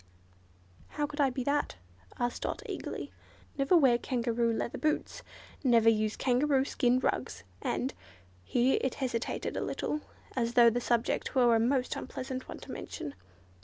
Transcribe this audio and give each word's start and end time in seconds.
"How 0.87 1.05
could 1.05 1.21
I 1.21 1.29
be 1.29 1.43
that?" 1.43 1.75
asked 2.17 2.41
Dot, 2.41 2.63
eagerly. 2.65 3.11
"Never 3.55 3.77
wear 3.77 3.99
kangaroo 3.99 4.51
leather 4.51 4.79
boots—never 4.79 5.89
use 5.89 6.15
kangaroo 6.15 6.65
skin 6.65 6.97
rugs, 6.97 7.43
and"—here 7.61 8.79
it 8.81 8.95
hesitated 8.95 9.55
a 9.55 9.61
little, 9.61 10.01
as 10.35 10.53
though 10.55 10.71
the 10.71 10.81
subject 10.81 11.35
were 11.35 11.55
a 11.55 11.59
most 11.59 11.95
unpleasant 11.95 12.47
one 12.49 12.57
to 12.61 12.71
mention. 12.71 13.13